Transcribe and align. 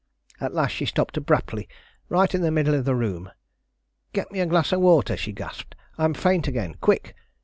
At 0.39 0.55
last 0.55 0.71
she 0.71 0.87
stopped 0.87 1.15
abruptly, 1.15 1.69
right 2.09 2.33
in 2.33 2.41
the 2.41 2.49
middle 2.49 2.73
of 2.73 2.85
the 2.85 2.95
room. 2.95 3.29
'Get 4.13 4.31
me 4.31 4.39
a 4.39 4.47
glass 4.47 4.71
of 4.71 4.81
water!' 4.81 5.15
she 5.15 5.31
gasped; 5.31 5.75
'I'm 5.99 6.15
faint 6.15 6.47
again 6.47 6.73
quick! 6.81 7.13